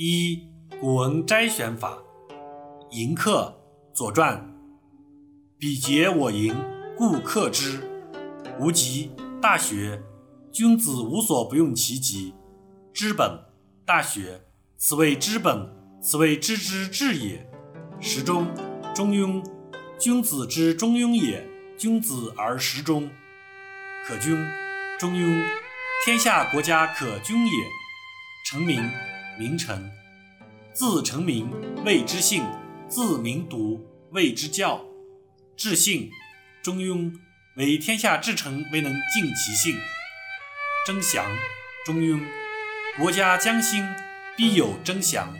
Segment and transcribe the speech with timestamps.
[0.00, 0.46] 一
[0.80, 1.98] 古文摘选法，
[2.92, 3.58] 迎客，
[3.96, 4.36] 《左传》。
[5.58, 6.54] 彼竭我迎，
[6.96, 7.80] 故克之。
[8.60, 9.08] 无极，
[9.40, 9.96] 《大学》。
[10.52, 12.32] 君子无所不用其极。
[12.94, 13.28] 知本，
[13.84, 14.34] 《大学》。
[14.76, 15.68] 此谓知本，
[16.00, 17.50] 此谓知之至也。
[18.00, 18.46] 时中，
[18.92, 19.42] 《中庸》。
[19.98, 21.44] 君子之中庸也，
[21.76, 23.10] 君子而时中。
[24.06, 24.36] 可君，
[24.96, 25.42] 《中庸》。
[26.04, 27.52] 天下国家可君也。
[28.44, 28.88] 成名。
[29.38, 29.90] 名臣，
[30.72, 31.48] 自成名
[31.84, 32.44] 谓之姓，
[32.88, 34.84] 自名独谓之教。
[35.56, 36.10] 至性，
[36.62, 37.12] 中庸，
[37.56, 39.78] 为天下至诚未能尽其性。
[40.86, 41.24] 争祥，
[41.86, 42.20] 中庸，
[42.98, 43.86] 国家将兴
[44.36, 45.32] 必有争祥。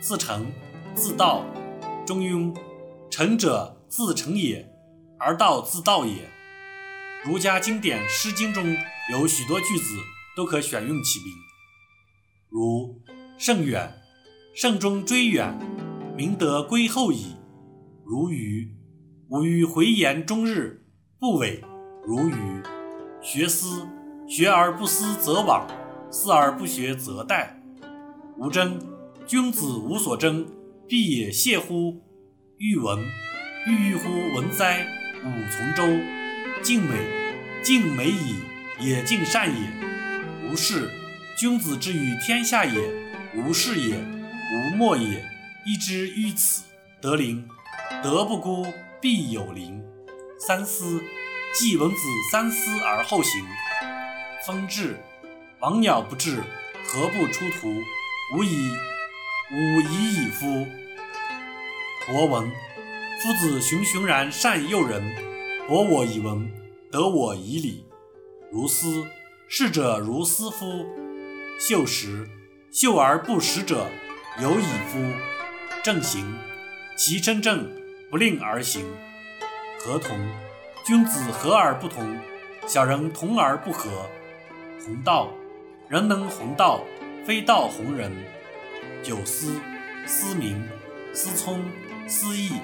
[0.00, 0.52] 自成，
[0.94, 1.46] 自道，
[2.06, 2.54] 中庸，
[3.10, 4.70] 成者自成也，
[5.18, 6.28] 而道自道也。
[7.24, 8.76] 儒家经典《诗经》中
[9.10, 9.96] 有许多句子
[10.36, 11.28] 都可选用其名，
[12.50, 13.00] 如。
[13.46, 13.92] 甚远，
[14.54, 15.54] 慎终追远，
[16.16, 17.36] 明德归后矣。
[18.02, 18.74] 如愚，
[19.28, 20.82] 吾欲回言终日，
[21.20, 21.62] 不违。
[22.06, 22.62] 如愚，
[23.20, 23.86] 学思，
[24.26, 25.66] 学而不思则罔，
[26.10, 27.46] 思而不学则殆。
[28.38, 28.78] 吾争，
[29.26, 30.46] 君子无所争，
[30.88, 32.02] 必也谢乎？
[32.56, 32.98] 欲闻，
[33.66, 34.86] 郁郁乎文哉？
[35.22, 35.82] 吾从周。
[36.62, 36.96] 敬美，
[37.62, 38.36] 敬美矣，
[38.80, 40.50] 也敬善也。
[40.50, 40.88] 无事，
[41.36, 43.03] 君子之于天下也。
[43.36, 45.24] 无事也，无莫也。
[45.66, 46.62] 一之于此，
[47.00, 47.48] 得灵。
[48.02, 48.66] 德不孤，
[49.00, 49.82] 必有灵。
[50.38, 51.02] 三思，
[51.52, 51.96] 季文子
[52.30, 53.44] 三思而后行。
[54.46, 54.96] 风至，
[55.60, 56.42] 王鸟不至，
[56.86, 57.74] 何不出图？
[58.34, 58.70] 无以，
[59.50, 60.66] 吾已矣夫。
[62.06, 62.48] 博闻，
[63.20, 65.02] 夫子循循然善诱人。
[65.66, 66.48] 博我以文，
[66.92, 67.84] 得我以礼。
[68.52, 69.04] 如斯，
[69.48, 70.86] 逝者如斯夫。
[71.58, 72.28] 秀实。
[72.74, 73.86] 秀而不实者，
[74.42, 74.98] 有矣夫！
[75.84, 76.36] 正行，
[76.96, 77.70] 其身正，
[78.10, 78.84] 不令而行。
[79.78, 80.18] 合同，
[80.84, 82.18] 君子和而不同，
[82.66, 83.88] 小人同而不和。
[84.84, 85.30] 弘道，
[85.88, 86.80] 人能弘道，
[87.24, 88.10] 非道弘人。
[89.04, 89.52] 九思，
[90.04, 90.60] 思明，
[91.12, 91.62] 思聪，
[92.08, 92.54] 思义。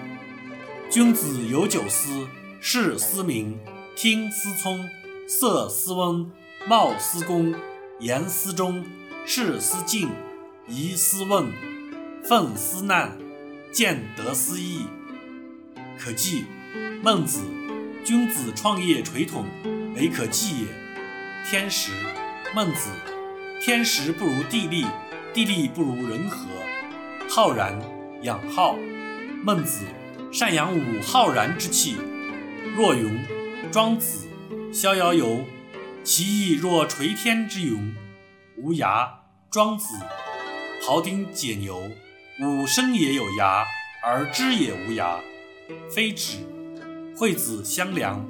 [0.91, 2.27] 君子有九思：
[2.61, 3.57] 视思明，
[3.95, 4.85] 听思聪，
[5.29, 6.29] 色思温，
[6.67, 7.55] 貌思恭，
[8.01, 8.85] 言思忠。
[9.33, 10.11] 事思敬，
[10.67, 11.53] 疑思问，
[12.25, 13.17] 愤思难，
[13.71, 14.87] 见得思义。
[15.97, 16.47] 可记，
[17.01, 17.41] 孟子，
[18.05, 19.47] 君子创业垂统，
[19.95, 20.67] 唯可记也。
[21.49, 21.93] 天时，
[22.53, 22.91] 孟子，
[23.63, 24.85] 天时不如地利，
[25.33, 26.49] 地利不如人和。
[27.29, 27.81] 浩然，
[28.23, 28.77] 养浩，
[29.45, 29.85] 孟子，
[30.33, 31.99] 善养吾浩然之气。
[32.75, 33.21] 若云，
[33.71, 34.27] 庄子，
[34.73, 35.45] 逍遥游，
[36.03, 37.95] 其意若垂天之云。
[38.57, 39.20] 无涯。
[39.51, 39.97] 庄子，
[40.81, 41.91] 庖丁解牛，
[42.41, 43.65] 吾生也有涯，
[44.01, 45.19] 而知也无涯，
[45.93, 46.37] 非止。
[47.17, 48.25] 惠子相良，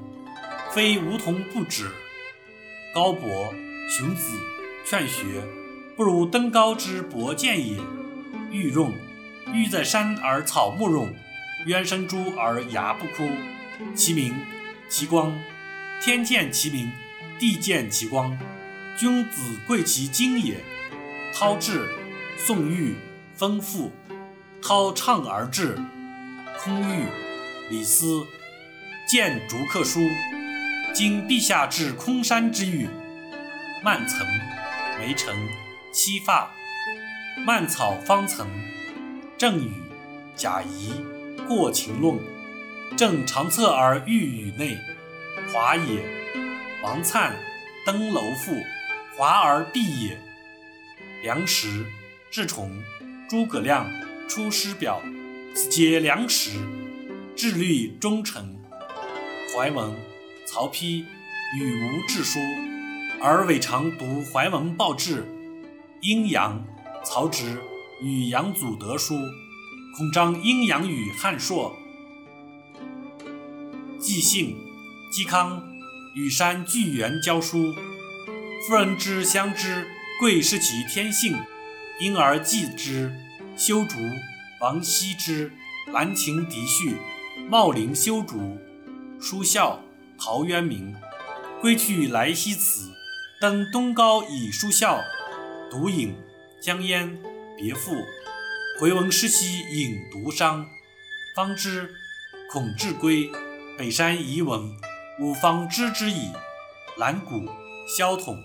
[0.70, 1.91] 非梧桐不止。
[2.94, 3.53] 高伯，
[3.91, 4.32] 荀子，
[4.86, 5.44] 劝学，
[5.94, 7.03] 不如登高之。
[7.03, 7.78] 博见也。
[8.50, 8.91] 玉润，
[9.53, 11.14] 玉在山而草木润，
[11.66, 13.28] 渊生珠而崖不枯。
[13.94, 14.34] 其名，
[14.88, 15.38] 其光。
[16.00, 16.91] 天见其明，
[17.38, 18.38] 地见其光。
[18.97, 20.56] 君子贵其精也。
[21.40, 21.88] 韬志，
[22.36, 22.96] 宋玉，
[23.34, 23.90] 丰富。
[24.60, 25.74] 韬畅而至，
[26.58, 27.06] 空欲，
[27.70, 28.26] 李斯。
[29.08, 30.00] 见逐客书，
[30.92, 32.90] 今陛下至空山之域。
[33.82, 34.26] 蔓层，
[34.98, 35.34] 梅城，
[35.90, 36.50] 七发。
[37.46, 38.46] 蔓草方层，
[39.38, 39.72] 正与，
[40.36, 40.92] 贾谊。
[41.48, 42.18] 过秦论，
[42.98, 44.76] 正长策而欲与内，
[45.50, 46.02] 华也。
[46.82, 47.32] 王粲，
[47.86, 48.62] 登楼赋，
[49.16, 50.20] 华而毕也。
[51.22, 51.84] 梁实、
[52.31, 52.82] 智崇、
[53.28, 53.86] 诸葛亮
[54.28, 55.03] 《出师表》，
[55.54, 56.53] 此皆良实，
[57.36, 58.56] 志虑忠诚。
[59.53, 59.94] 怀文、
[60.47, 61.04] 曹丕
[61.59, 62.38] 与吴志书，
[63.20, 65.26] 而伪常读怀文报志。
[66.00, 66.64] 阴阳、
[67.04, 67.60] 曹植
[68.03, 69.15] 与杨祖德书，
[69.98, 71.77] 孔张阴阳与汉硕。
[73.98, 74.56] 季信、
[75.12, 75.62] 嵇康
[76.16, 77.74] 与山巨源教书，
[78.66, 79.86] 夫人之相知。
[80.20, 81.42] 贵是其天性，
[81.98, 83.10] 因而忌之。
[83.56, 83.96] 修竹，
[84.60, 85.50] 王羲之。
[85.94, 86.98] 兰亭集序，
[87.48, 88.58] 茂林修竹。
[89.18, 89.82] 书孝，
[90.18, 90.94] 陶渊明。
[91.62, 92.92] 归去来兮辞，
[93.40, 95.00] 登东皋以书孝。
[95.70, 96.14] 独饮，
[96.60, 97.18] 江淹。
[97.56, 97.92] 别赋，
[98.78, 100.66] 回文诗兮饮独伤。
[101.34, 101.94] 方知，
[102.52, 103.32] 孔至归。
[103.78, 104.70] 北山遗文，
[105.18, 106.28] 吾方知之矣。
[106.98, 107.48] 兰谷，
[107.96, 108.38] 萧统。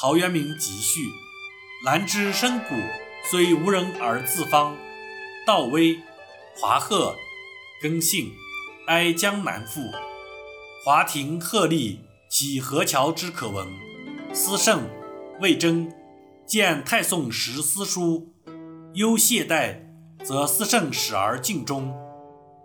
[0.00, 1.12] 陶渊明集序，
[1.84, 2.74] 兰芝深谷，
[3.22, 4.74] 虽无人而自芳。
[5.46, 6.00] 道威、
[6.56, 7.14] 华鹤、
[7.82, 8.32] 庚信，
[8.86, 9.82] 哀江南赋。
[10.82, 12.00] 华亭鹤立，
[12.30, 13.68] 起河桥之可闻。
[14.32, 14.88] 司圣
[15.38, 15.92] 魏征
[16.46, 18.32] 见太宋时思书，
[18.94, 19.82] 忧懈怠，
[20.24, 21.94] 则司圣始而敬忠。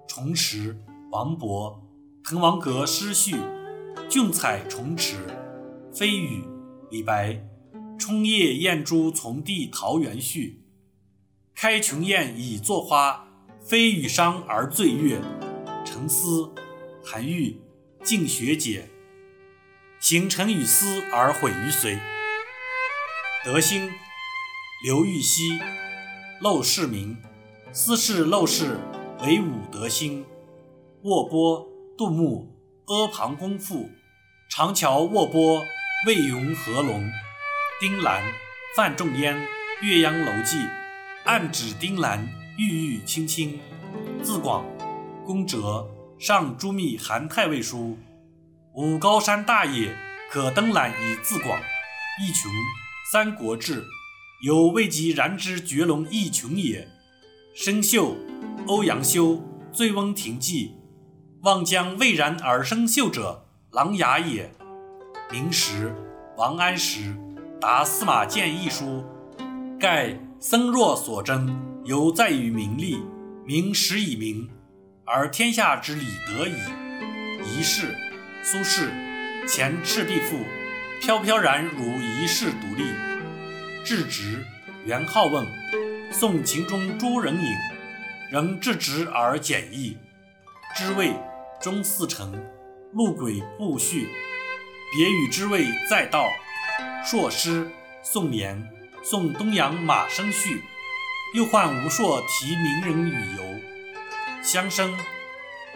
[0.08, 0.80] 重池、
[1.12, 1.80] 王勃、
[2.24, 3.36] 滕王阁诗序，
[4.08, 5.18] 俊采重池。
[5.94, 6.42] 飞羽、
[6.92, 7.42] 李白，
[7.98, 10.62] 冲夜燕珠从地桃源序。
[11.56, 13.28] 开琼宴以作花，
[13.60, 15.20] 飞羽觞而醉月。
[15.84, 16.54] 沉思，
[17.04, 17.60] 韩愈，
[18.04, 18.90] 静学解。
[20.00, 21.98] 行成于思而毁于随。
[23.44, 23.90] 德兴，
[24.84, 25.60] 刘禹锡。
[26.42, 27.18] 陋室铭，
[27.72, 28.78] 斯是陋室，
[29.22, 30.24] 惟吾德馨。
[31.04, 31.68] 卧波，
[31.98, 32.52] 杜牧。
[32.88, 33.90] 阿房宫赋。
[34.48, 35.64] 长桥卧波，
[36.06, 37.04] 魏云何龙。
[37.80, 38.22] 丁兰，
[38.76, 39.36] 范仲淹。
[39.82, 40.60] 岳阳楼记。
[41.24, 42.28] 暗指丁兰，
[42.60, 43.60] 郁郁青青。
[44.22, 44.64] 字广，
[45.26, 45.90] 公哲。
[46.20, 47.98] 上朱密韩太尉书。
[48.76, 49.98] 吾高山大野，
[50.30, 51.60] 可登览以自广。
[52.22, 52.52] 义穷，
[53.12, 53.82] 《三国志》。
[54.44, 56.88] 有未及然之绝伦义穷也。
[57.56, 58.16] 生锈，
[58.68, 59.44] 欧阳修。
[59.74, 60.76] 醉翁亭记。
[61.42, 64.52] 望将蔚然而生锈者，琅琊也。
[65.32, 65.94] 明时，
[66.38, 67.16] 王安石。
[67.60, 69.04] 答司马谏议书。
[69.80, 70.18] 盖。
[70.40, 73.04] 僧若所争，犹在于名利。
[73.46, 74.48] 名实以名，
[75.06, 76.54] 而天下之理得矣。
[77.44, 77.96] 一世，
[78.44, 78.90] 苏轼。
[79.48, 80.38] 前赤壁赋，
[81.02, 82.84] 飘飘然如遗世独立。
[83.84, 84.46] 质直，
[84.86, 85.48] 元好问。
[86.12, 87.52] 宋秦中诸人饮，
[88.30, 89.98] 仍质直而简易。
[90.76, 91.14] 知味，
[91.60, 92.40] 中四成。
[92.94, 94.10] 路轨不序，
[94.98, 96.32] 别与之味再道。
[97.04, 97.70] 硕诗，
[98.02, 98.72] 宋年。
[99.04, 100.64] 送东阳马生序，
[101.36, 103.44] 又唤吴硕题名人语游。
[104.42, 104.98] 相生，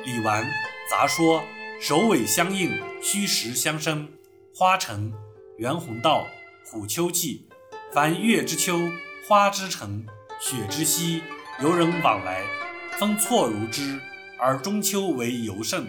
[0.03, 0.49] 李纨。
[0.89, 1.43] 杂说，
[1.79, 4.09] 首尾相应，虚实相生。
[4.55, 5.13] 花城，
[5.57, 6.25] 袁宏道。
[6.65, 7.47] 虎丘记，
[7.93, 8.79] 凡月之秋，
[9.27, 10.07] 花之城，
[10.39, 11.21] 雪之夕，
[11.61, 12.43] 游人往来，
[12.97, 13.99] 风错如织，
[14.39, 15.85] 而中秋为尤盛。